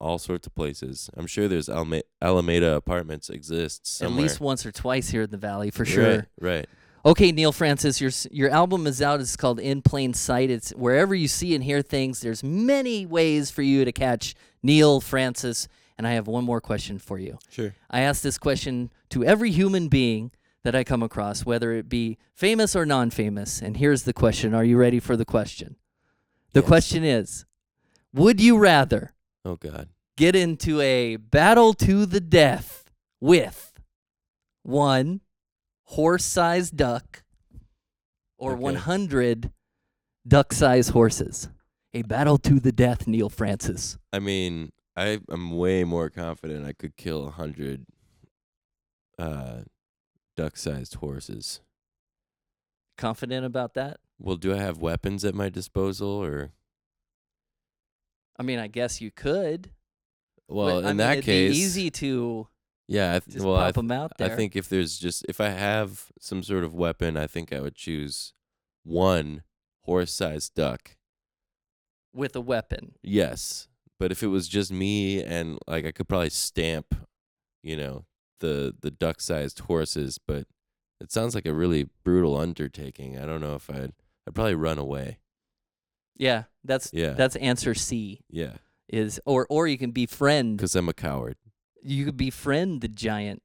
all 0.00 0.18
sorts 0.18 0.46
of 0.46 0.54
places. 0.54 1.10
I'm 1.16 1.26
sure 1.26 1.46
there's 1.46 1.68
Alma- 1.68 2.02
Alameda 2.22 2.74
apartments 2.74 3.28
exist 3.28 3.86
somewhere. 3.86 4.18
At 4.18 4.22
least 4.22 4.40
once 4.40 4.64
or 4.64 4.72
twice 4.72 5.10
here 5.10 5.22
in 5.22 5.30
the 5.30 5.36
valley 5.36 5.70
for 5.70 5.84
sure. 5.84 6.10
Right, 6.10 6.24
right. 6.40 6.68
Okay, 7.04 7.32
Neal 7.32 7.52
Francis, 7.52 8.00
your 8.00 8.10
your 8.30 8.50
album 8.50 8.86
is 8.86 9.00
out. 9.00 9.20
It's 9.20 9.36
called 9.36 9.58
In 9.58 9.80
Plain 9.80 10.12
Sight. 10.12 10.50
It's 10.50 10.70
wherever 10.70 11.14
you 11.14 11.28
see 11.28 11.54
and 11.54 11.64
hear 11.64 11.80
things. 11.80 12.20
There's 12.20 12.44
many 12.44 13.06
ways 13.06 13.50
for 13.50 13.62
you 13.62 13.84
to 13.86 13.92
catch 13.92 14.34
Neal 14.62 15.00
Francis. 15.00 15.66
And 15.96 16.06
I 16.06 16.12
have 16.12 16.26
one 16.26 16.44
more 16.44 16.60
question 16.60 16.98
for 16.98 17.18
you. 17.18 17.38
Sure. 17.50 17.74
I 17.90 18.00
ask 18.00 18.22
this 18.22 18.38
question 18.38 18.90
to 19.10 19.24
every 19.24 19.50
human 19.50 19.88
being 19.88 20.30
that 20.62 20.74
I 20.74 20.84
come 20.84 21.02
across, 21.02 21.44
whether 21.46 21.72
it 21.72 21.88
be 21.88 22.18
famous 22.34 22.74
or 22.76 22.84
non-famous. 22.86 23.60
And 23.62 23.78
here's 23.78 24.02
the 24.02 24.12
question: 24.12 24.54
Are 24.54 24.64
you 24.64 24.76
ready 24.76 25.00
for 25.00 25.16
the 25.16 25.24
question? 25.24 25.76
The 26.52 26.60
Yes. 26.60 26.68
question 26.68 27.02
is: 27.04 27.46
Would 28.12 28.42
you 28.42 28.58
rather 28.58 29.14
Oh 29.42 29.56
god. 29.56 29.88
get 30.16 30.36
into 30.36 30.80
a 30.82 31.16
battle 31.16 31.72
to 31.74 32.04
the 32.04 32.20
death 32.20 32.90
with 33.20 33.72
one 34.62 35.20
horse-sized 35.90 36.76
duck 36.76 37.22
or 38.38 38.52
Okay. 38.52 38.62
100 38.62 39.52
duck-sized 40.26 40.90
horses. 40.90 41.48
A 41.92 42.02
battle 42.02 42.38
to 42.38 42.60
the 42.60 42.70
death, 42.70 43.08
Neal 43.08 43.28
Francis. 43.28 43.98
I 44.12 44.20
mean, 44.20 44.70
I 44.96 45.18
am 45.30 45.50
way 45.56 45.82
more 45.82 46.08
confident 46.08 46.64
I 46.64 46.72
could 46.72 46.96
kill 46.96 47.30
hundred 47.30 47.86
uh 49.18 49.62
duck 50.36 50.56
sized 50.56 50.94
horses. 50.96 51.60
Confident 52.96 53.44
about 53.44 53.74
that? 53.74 53.98
Well, 54.20 54.36
do 54.36 54.54
I 54.54 54.58
have 54.58 54.78
weapons 54.78 55.24
at 55.24 55.34
my 55.34 55.48
disposal 55.48 56.08
or 56.08 56.52
I 58.38 58.42
mean, 58.44 58.58
I 58.60 58.68
guess 58.68 59.00
you 59.00 59.10
could. 59.10 59.70
Well, 60.48 60.80
but, 60.80 60.84
in 60.84 60.84
mean, 60.90 60.96
that 60.98 61.12
it'd 61.18 61.24
case, 61.24 61.52
be 61.52 61.58
easy 61.58 61.90
to 61.90 62.46
yeah. 62.90 63.14
I 63.14 63.18
th- 63.20 63.34
just 63.34 63.44
well, 63.46 63.56
I, 63.56 63.66
pop 63.72 63.76
them 63.76 63.90
out 63.92 64.12
I 64.20 64.28
think 64.28 64.54
if 64.56 64.68
there's 64.68 64.98
just 64.98 65.24
if 65.28 65.40
I 65.40 65.48
have 65.48 66.06
some 66.20 66.42
sort 66.42 66.64
of 66.64 66.74
weapon, 66.74 67.16
I 67.16 67.26
think 67.26 67.52
I 67.52 67.60
would 67.60 67.74
choose 67.74 68.34
one 68.84 69.42
horse-sized 69.84 70.54
duck. 70.54 70.96
with 72.12 72.34
a 72.36 72.40
weapon. 72.40 72.92
Yes, 73.02 73.68
but 73.98 74.10
if 74.12 74.22
it 74.22 74.28
was 74.28 74.48
just 74.48 74.70
me 74.72 75.22
and 75.22 75.58
like 75.66 75.84
I 75.86 75.92
could 75.92 76.08
probably 76.08 76.30
stamp, 76.30 76.94
you 77.62 77.76
know, 77.76 78.04
the 78.40 78.74
the 78.80 78.90
duck-sized 78.90 79.60
horses, 79.60 80.18
but 80.18 80.46
it 81.00 81.10
sounds 81.12 81.34
like 81.34 81.46
a 81.46 81.54
really 81.54 81.88
brutal 82.04 82.36
undertaking. 82.36 83.18
I 83.18 83.24
don't 83.26 83.40
know 83.40 83.54
if 83.54 83.70
I'd 83.70 83.92
I'd 84.26 84.34
probably 84.34 84.54
run 84.54 84.78
away. 84.78 85.18
Yeah, 86.16 86.44
that's 86.64 86.90
Yeah. 86.92 87.12
that's 87.12 87.36
answer 87.36 87.74
C. 87.74 88.20
Yeah, 88.28 88.56
Is 88.88 89.20
or 89.24 89.46
or 89.48 89.66
you 89.66 89.78
can 89.78 89.90
befriend. 89.92 90.56
because 90.58 90.76
I'm 90.76 90.88
a 90.88 90.92
coward. 90.94 91.36
You 91.82 92.04
could 92.06 92.16
befriend 92.16 92.80
the 92.80 92.88
giant 92.88 93.42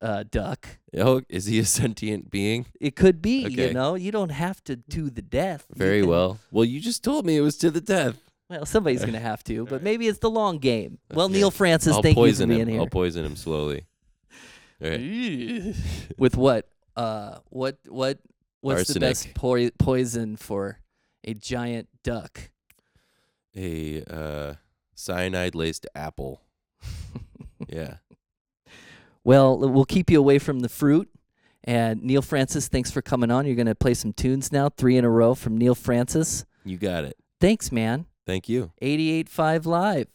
uh, 0.00 0.24
duck. 0.30 0.66
Oh, 0.96 1.22
is 1.28 1.46
he 1.46 1.58
a 1.58 1.64
sentient 1.64 2.30
being? 2.30 2.66
It 2.80 2.94
could 2.96 3.20
be. 3.22 3.46
Okay. 3.46 3.68
You 3.68 3.72
know, 3.74 3.94
you 3.94 4.12
don't 4.12 4.30
have 4.30 4.62
to 4.64 4.76
do 4.76 5.10
the 5.10 5.22
death. 5.22 5.66
Very 5.74 6.00
can- 6.00 6.10
well. 6.10 6.38
Well, 6.50 6.64
you 6.64 6.80
just 6.80 7.02
told 7.02 7.24
me 7.26 7.36
it 7.36 7.40
was 7.40 7.56
to 7.58 7.70
the 7.70 7.80
death. 7.80 8.16
Well, 8.50 8.66
somebody's 8.66 9.04
gonna 9.04 9.18
have 9.20 9.42
to, 9.44 9.64
but 9.64 9.82
maybe 9.88 10.06
it's 10.06 10.18
the 10.18 10.30
long 10.30 10.58
game. 10.58 10.98
Well, 11.14 11.26
Okay. 11.26 11.34
Neal 11.34 11.50
Francis, 11.50 11.94
I'll 11.94 12.02
thank 12.02 12.16
you 12.16 12.22
for 12.22 12.26
poison 12.28 12.48
being 12.50 12.60
him. 12.62 12.68
here. 12.68 12.80
I'll 12.80 12.86
poison 12.86 13.24
him 13.24 13.36
slowly. 13.36 13.86
All 14.82 14.90
right. 14.90 15.74
With 16.18 16.36
what? 16.36 16.68
Uh, 16.96 17.38
what 17.48 17.78
what 17.88 18.18
what's 18.60 18.92
the 18.92 19.00
best 19.00 19.26
Arsenic. 19.28 19.34
poi- 19.34 19.70
poison 19.78 20.36
for 20.36 20.78
a 21.24 21.32
giant 21.34 21.88
duck? 22.04 22.50
A 23.56 24.02
uh, 24.04 24.54
cyanide 24.94 25.54
laced 25.54 25.86
apple. 25.94 26.40
Yeah. 27.68 27.96
Well, 29.24 29.58
we'll 29.58 29.84
keep 29.86 30.10
you 30.10 30.18
away 30.18 30.38
from 30.38 30.60
the 30.60 30.68
fruit. 30.68 31.08
And 31.66 32.02
Neal 32.02 32.20
Francis, 32.20 32.68
thanks 32.68 32.90
for 32.90 33.00
coming 33.00 33.30
on. 33.30 33.46
You're 33.46 33.56
going 33.56 33.66
to 33.66 33.74
play 33.74 33.94
some 33.94 34.12
tunes 34.12 34.52
now, 34.52 34.68
three 34.68 34.98
in 34.98 35.04
a 35.04 35.10
row 35.10 35.34
from 35.34 35.56
Neal 35.56 35.74
Francis. 35.74 36.44
You 36.64 36.76
got 36.76 37.04
it. 37.04 37.16
Thanks, 37.40 37.72
man. 37.72 38.04
Thank 38.26 38.48
you. 38.48 38.72
88.5 38.82 39.64
Live. 39.64 40.08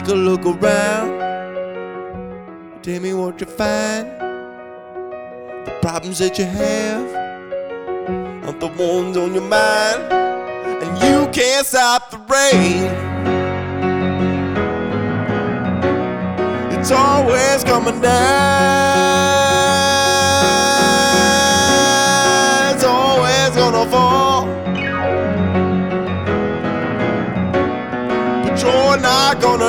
Take 0.00 0.12
a 0.12 0.14
look 0.14 0.46
around. 0.46 1.10
Tell 2.82 3.00
me 3.00 3.12
what 3.12 3.38
you 3.38 3.46
find. 3.46 4.08
The 5.66 5.78
problems 5.82 6.20
that 6.20 6.38
you 6.38 6.46
have 6.46 7.06
are 8.46 8.58
the 8.58 8.68
ones 8.68 9.18
on 9.18 9.34
your 9.34 9.42
mind, 9.42 10.10
and 10.10 11.02
you 11.04 11.28
can't 11.34 11.66
stop 11.66 12.10
the 12.10 12.16
rain. 12.16 12.88
It's 16.78 16.90
always 16.90 17.62
coming 17.64 18.00
down. 18.00 19.89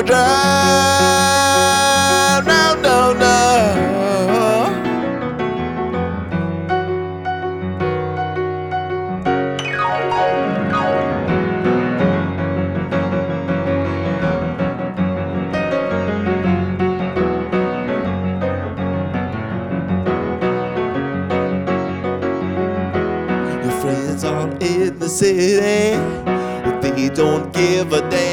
Gonna. 0.04 0.42
No, 2.48 2.76
no, 2.82 3.14
no. 3.14 3.38
Your 23.64 23.72
friends 23.82 24.24
are 24.24 24.50
in 24.60 25.00
the 25.00 25.10
city, 25.10 25.98
but 26.26 26.82
they 26.82 27.10
don't 27.10 27.54
give 27.54 27.94
a 27.94 28.02
damn. 28.10 28.31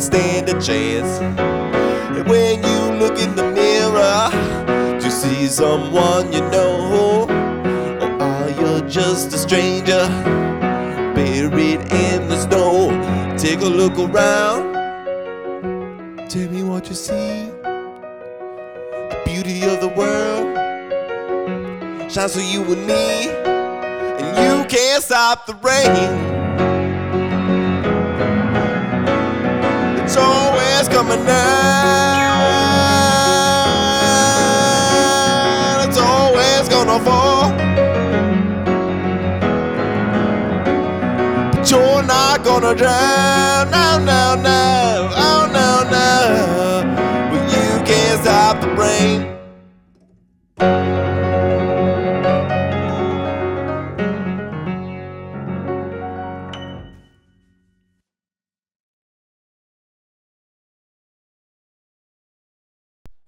Don't 0.00 0.12
stand 0.12 0.48
a 0.48 0.60
chance. 0.60 1.20
And 1.20 2.28
when 2.28 2.62
you 2.62 2.98
look 2.98 3.18
in 3.18 3.34
the 3.34 3.50
mirror, 3.52 4.98
do 4.98 5.04
you 5.04 5.10
see 5.10 5.46
someone 5.46 6.32
you 6.32 6.40
know? 6.50 7.26
Or 8.00 8.22
are 8.22 8.48
you 8.48 8.80
just 8.88 9.32
a 9.34 9.38
stranger 9.38 10.06
buried 11.14 11.80
in 11.92 12.28
the 12.28 12.40
snow? 12.40 12.90
Take 13.36 13.60
a 13.60 13.68
look 13.68 13.98
around. 13.98 14.70
Tell 16.28 16.48
me 16.48 16.62
what 16.62 16.88
you 16.88 16.94
see 16.94 17.50
the 19.10 19.22
beauty 19.26 19.64
of 19.64 19.80
the 19.80 19.88
world 19.88 20.56
shines 22.10 22.34
for 22.34 22.40
you 22.40 22.62
and 22.62 22.86
me, 22.86 23.28
and 23.28 24.36
you 24.38 24.64
can't 24.68 25.02
stop 25.02 25.46
the 25.46 25.54
rain. 25.54 26.39
Down. 31.16 32.40
It's 35.88 35.98
always 35.98 36.68
gonna 36.68 36.98
fall. 37.04 37.50
But 41.52 41.70
you're 41.70 42.02
not 42.02 42.44
gonna 42.44 42.74
drown. 42.74 43.70
No, 43.70 43.98
no, 44.04 44.34
no. 44.42 44.59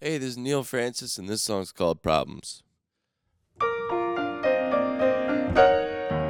Hey, 0.05 0.19
this 0.19 0.31
is 0.31 0.37
Neal 0.37 0.65
Francis, 0.65 1.17
and 1.17 1.29
this 1.29 1.43
song's 1.43 1.71
called 1.71 2.03
Problems. 2.03 2.65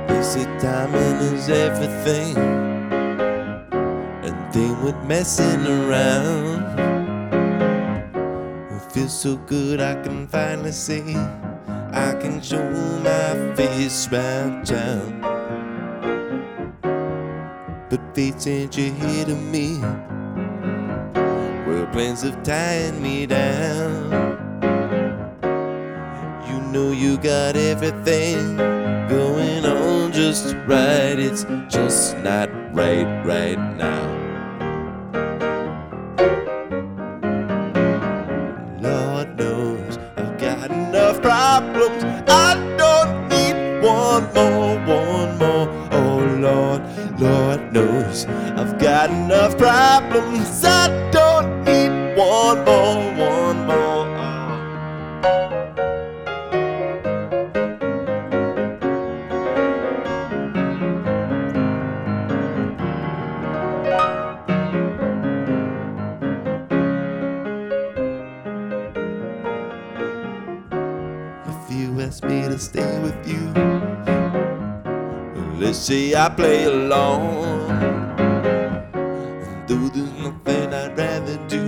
They 0.08 0.22
say 0.22 0.44
timing 0.60 1.16
is 1.32 1.48
everything, 1.48 2.36
and 4.26 4.52
they 4.52 4.70
went 4.84 5.02
messing 5.08 5.66
around. 5.66 6.60
It 8.76 8.92
feels 8.92 9.18
so 9.18 9.36
good, 9.36 9.80
I 9.80 9.94
can 10.02 10.28
finally 10.28 10.72
see. 10.72 11.16
I 11.16 12.14
can 12.20 12.42
show 12.42 12.68
my 13.00 13.54
face 13.56 14.06
round 14.12 14.66
town. 14.66 15.22
But 17.88 18.14
fate 18.14 18.38
sent 18.38 18.76
you 18.76 18.92
here 18.92 19.24
to 19.24 19.34
me. 19.34 19.80
Plans 21.92 22.24
of 22.24 22.42
tying 22.42 23.02
me 23.02 23.26
down. 23.26 24.10
You 26.48 26.60
know 26.72 26.90
you 26.90 27.18
got 27.18 27.54
everything 27.54 28.56
going 28.56 29.66
on 29.66 30.10
just 30.10 30.54
right. 30.66 31.18
It's 31.18 31.44
just 31.68 32.16
not 32.18 32.48
right 32.74 33.04
right 33.26 33.58
now. 33.76 34.21
Ask 72.12 72.24
me 72.24 72.42
to 72.42 72.58
stay 72.58 72.98
with 73.00 73.26
you. 73.26 73.42
Let's 75.58 75.78
say 75.78 76.14
I 76.14 76.28
play 76.28 76.64
along. 76.64 77.68
Though 79.66 79.88
there's 79.94 80.12
nothing 80.26 80.74
I'd 80.74 80.98
rather 80.98 81.38
do 81.48 81.64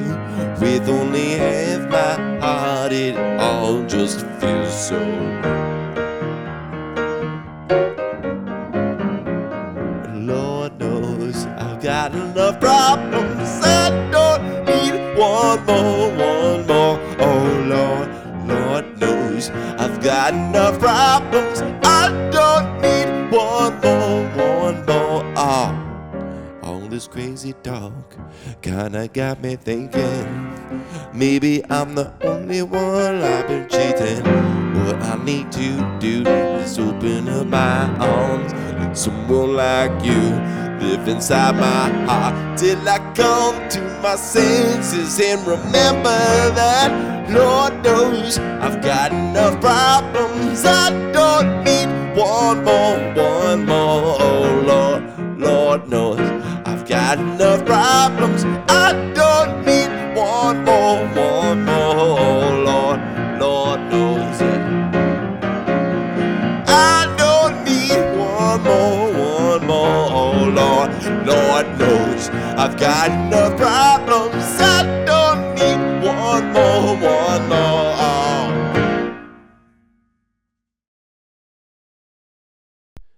with 0.60 0.86
only 0.86 1.30
half 1.38 1.88
my 1.88 2.40
heart, 2.44 2.92
it 2.92 3.16
all 3.40 3.86
just 3.86 4.26
feels 4.38 4.74
so. 4.88 5.00
Lord 10.30 10.78
knows 10.78 11.46
I've 11.46 11.80
got 11.80 12.12
enough 12.12 12.60
problems. 12.60 13.48
I 13.64 13.88
don't 14.12 14.42
need 14.66 14.94
one 15.16 15.64
more, 15.64 16.03
got 20.24 20.34
enough 20.34 20.78
problems. 20.78 21.60
I 21.84 22.08
don't 22.30 22.80
need 22.80 23.30
one 23.30 23.80
more, 23.80 24.26
one 24.62 24.86
more. 24.86 25.22
Oh, 25.36 26.60
all 26.62 26.80
this 26.88 27.06
crazy 27.06 27.52
talk 27.62 28.16
kinda 28.62 29.08
got 29.08 29.42
me 29.42 29.56
thinking. 29.56 30.50
Maybe 31.12 31.62
I'm 31.70 31.94
the 31.94 32.12
only 32.22 32.62
one 32.62 33.22
I've 33.22 33.48
been 33.48 33.68
cheating. 33.68 34.24
What 34.84 34.96
I 35.02 35.22
need 35.24 35.52
to 35.52 35.98
do 35.98 36.22
is 36.62 36.78
open 36.78 37.28
up 37.28 37.46
my 37.46 37.84
arms, 37.98 38.52
let 38.78 38.96
someone 38.96 39.56
like 39.56 39.92
you 40.04 40.22
live 40.80 41.08
inside 41.08 41.54
my 41.56 41.88
heart 42.06 42.58
till 42.58 42.88
I 42.88 42.98
come 43.14 43.68
to 43.70 43.80
my 44.02 44.16
senses 44.16 45.20
and 45.20 45.46
remember 45.46 46.18
that 46.60 47.30
Lord 47.30 47.82
knows 47.82 48.38
I've 48.38 48.82
got 48.82 49.12
enough 49.12 49.60
problems. 49.60 50.64
I 50.64 50.90
don't 51.12 51.64
need 51.64 51.88
one 52.16 52.64
more, 52.64 52.96
one 53.14 53.64
more. 53.66 54.16
Oh 54.20 54.62
Lord, 54.66 55.40
Lord 55.40 55.88
knows 55.88 56.20
I've 56.66 56.86
got 56.86 57.18
enough 57.18 57.64
problems. 57.64 58.44
I 58.68 58.92
don't 59.14 59.64
need 59.64 59.90
one 60.16 60.64
more, 60.64 60.98
one 61.06 61.43
I've 72.74 72.80
got 72.80 73.10
enough 73.12 73.56
problems. 73.56 74.44
I 74.58 75.04
don't 75.06 75.54
need 75.54 76.04
one 76.04 76.52
more, 76.52 76.96
one 76.96 77.48
more. 77.48 77.94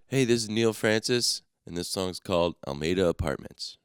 Hey, 0.09 0.27
this 0.27 0.43
is 0.43 0.51
Neal 0.51 0.75
Francis, 0.75 1.41
and 1.67 1.75
this 1.75 1.89
song's 1.89 2.21
called 2.21 2.57
Almeida 2.69 3.09
Apartments. 3.09 3.79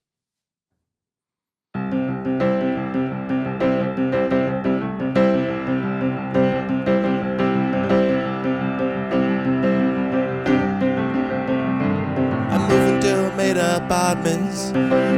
Apartments. 14.12 14.74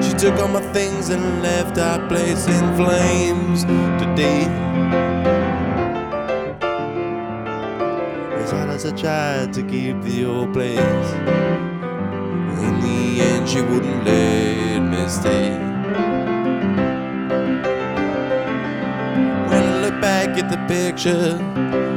She 0.06 0.14
took 0.14 0.40
all 0.40 0.50
my 0.50 0.62
things 0.72 1.10
and 1.10 1.42
left 1.42 1.80
our 1.80 2.08
place 2.08 2.46
in 2.48 2.76
flames 2.76 3.64
today. 3.64 4.44
As 8.38 8.52
hard 8.52 8.70
as 8.70 8.86
I 8.86 8.92
tried 8.92 9.52
to 9.54 9.64
keep 9.64 10.00
the 10.04 10.26
old 10.26 10.54
place, 10.54 10.78
in 12.68 12.82
the 12.82 13.22
end 13.22 13.50
she 13.50 13.62
wouldn't 13.62 14.06
let 14.06 14.80
me 14.82 15.10
stay. 15.10 15.58
When 19.50 19.64
I 19.64 19.82
look 19.82 20.00
back 20.02 20.38
at 20.38 20.52
the 20.52 20.60
picture, 20.68 21.40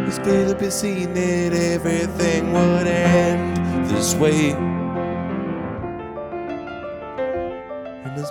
it's 0.06 0.18
clear 0.18 0.48
to 0.48 0.54
be 0.54 0.70
seen 0.70 1.12
that 1.12 1.52
everything 1.52 2.54
would 2.54 2.87
end 2.87 3.87
this 3.90 4.14
way. 4.14 4.75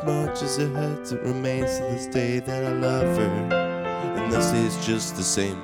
Much 0.05 0.43
as 0.43 0.59
it 0.59 0.71
hurts, 0.71 1.11
it 1.11 1.21
remains 1.23 1.77
to 1.77 1.83
this 1.83 2.05
day 2.05 2.39
that 2.39 2.63
I 2.63 2.73
love 2.73 3.17
her. 3.17 3.23
And 3.23 4.31
this 4.31 4.51
is 4.53 4.85
just 4.85 5.15
the 5.15 5.23
same. 5.23 5.59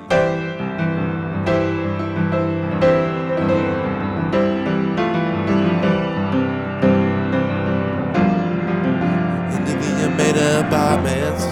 Into 9.54 9.74
the 9.78 9.92
Almeida 10.08 10.66
apartments. 10.66 11.44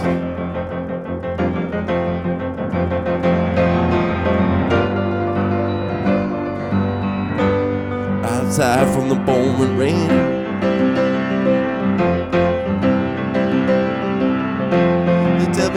Outside 8.27 8.93
from 8.93 9.09
the 9.09 9.17
pouring 9.25 9.77
rain. 9.77 10.20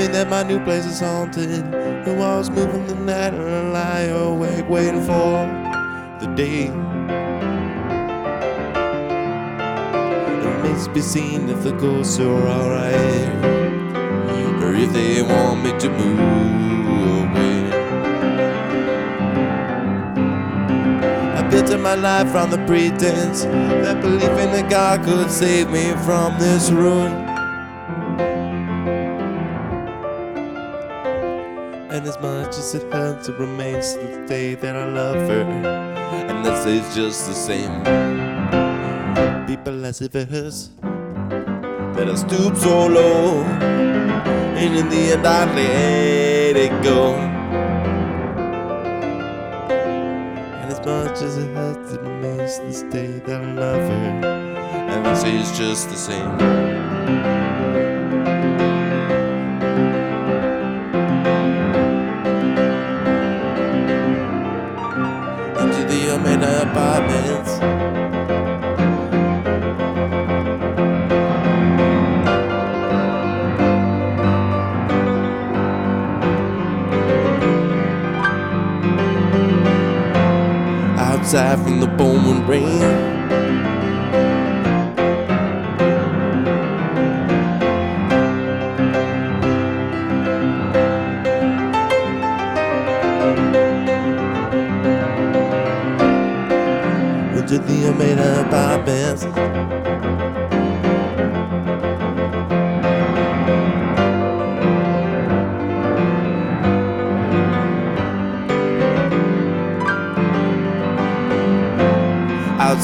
Me 0.04 0.14
that 0.14 0.30
my 0.30 0.44
new 0.44 0.60
place 0.64 0.86
is 0.86 1.00
haunted. 1.00 1.72
The 2.06 2.14
walls 2.14 2.50
move 2.50 2.74
moving 2.74 2.88
the 2.88 2.96
night, 2.96 3.34
and 3.34 3.50
I 3.50 3.62
lie 3.72 4.02
awake 4.02 4.68
waiting 4.68 5.02
for 5.02 5.48
the 6.20 6.28
day. 6.36 6.68
It 10.28 10.84
to 10.84 10.90
be 10.94 11.02
seen 11.02 11.50
if 11.50 11.64
the 11.64 11.72
ghosts 11.72 12.20
are 12.20 12.48
alright, 12.58 13.30
or 14.62 14.76
if 14.76 14.92
they 14.92 15.22
want 15.22 15.64
me 15.64 15.72
to 15.80 15.90
move 15.90 16.20
away. 17.22 17.60
I 21.38 21.48
built 21.50 21.80
my 21.80 21.96
life 21.96 22.36
on 22.36 22.50
the 22.50 22.62
pretense 22.66 23.44
that 23.44 24.02
believing 24.02 24.52
in 24.60 24.68
God 24.68 25.04
could 25.06 25.32
save 25.32 25.70
me 25.70 25.92
from 26.06 26.38
this 26.40 26.72
ruin. 26.72 27.23
Much 32.54 32.60
as 32.60 32.76
it 32.76 32.94
hurts, 32.94 33.30
it 33.30 33.40
remains 33.40 33.94
to 33.94 34.00
the 34.00 34.28
day 34.28 34.54
that 34.54 34.76
I 34.76 34.86
love 34.86 35.16
her. 35.16 35.42
And 35.42 36.46
this 36.46 36.68
is 36.68 36.96
just 36.96 37.26
the 37.26 37.34
same. 37.34 37.82
People 39.48 39.84
as 39.84 40.02
if 40.04 40.14
it 40.14 40.30
hurts 40.30 40.70
that 40.80 42.08
I 42.08 42.14
stoop 42.14 42.56
so 42.56 42.86
low. 42.86 43.42
And 43.42 44.78
in 44.78 44.88
the 44.88 45.14
end, 45.14 45.26
I 45.26 45.46
let 45.56 46.56
it 46.56 46.84
go. 46.84 47.16
And 50.62 50.72
as 50.72 50.80
much 50.86 51.24
as 51.24 51.38
it 51.40 51.56
hurts, 51.56 51.94
it 51.94 52.02
remains 52.02 52.60
to 52.60 52.90
day 52.92 53.20
that 53.26 53.42
I 53.42 53.52
love 53.54 53.82
her. 53.82 54.28
And 54.94 55.04
this 55.08 55.24
is 55.24 55.58
just 55.58 55.90
the 55.90 55.98
same. 55.98 56.38
Outside 81.34 81.64
from 81.64 81.80
the 81.80 81.88
pouring 81.98 82.46
rain. 82.46 82.83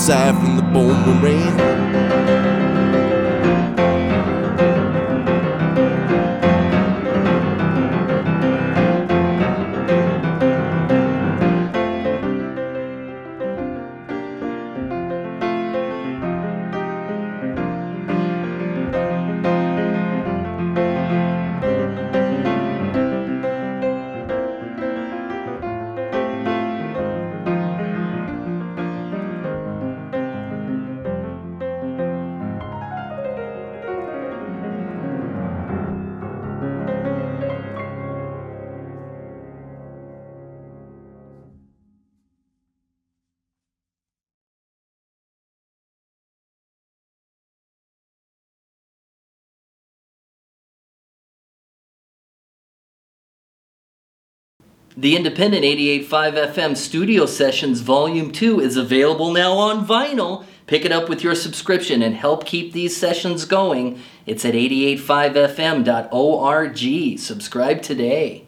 Outside 0.10 0.42
from 0.42 0.56
the 0.56 0.64
pouring 0.74 1.79
The 54.98 55.16
Independent 55.16 55.64
88.5 55.64 56.54
FM 56.54 56.76
Studio 56.76 57.28
Sessions 57.28 57.82
Volume 57.82 58.32
2 58.32 58.60
is 58.60 58.76
available 58.76 59.32
now 59.32 59.54
on 59.54 59.86
vinyl. 59.86 60.46
Pick 60.66 60.84
it 60.84 60.92
up 60.92 61.08
with 61.08 61.24
your 61.24 61.36
subscription 61.36 62.02
and 62.02 62.16
help 62.16 62.44
keep 62.44 62.74
these 62.74 62.98
sessions 62.98 63.46
going. 63.46 64.02
It's 64.26 64.46
at 64.46 64.56
885fm.org. 64.56 67.20
Subscribe 67.20 67.84
today. 67.84 68.48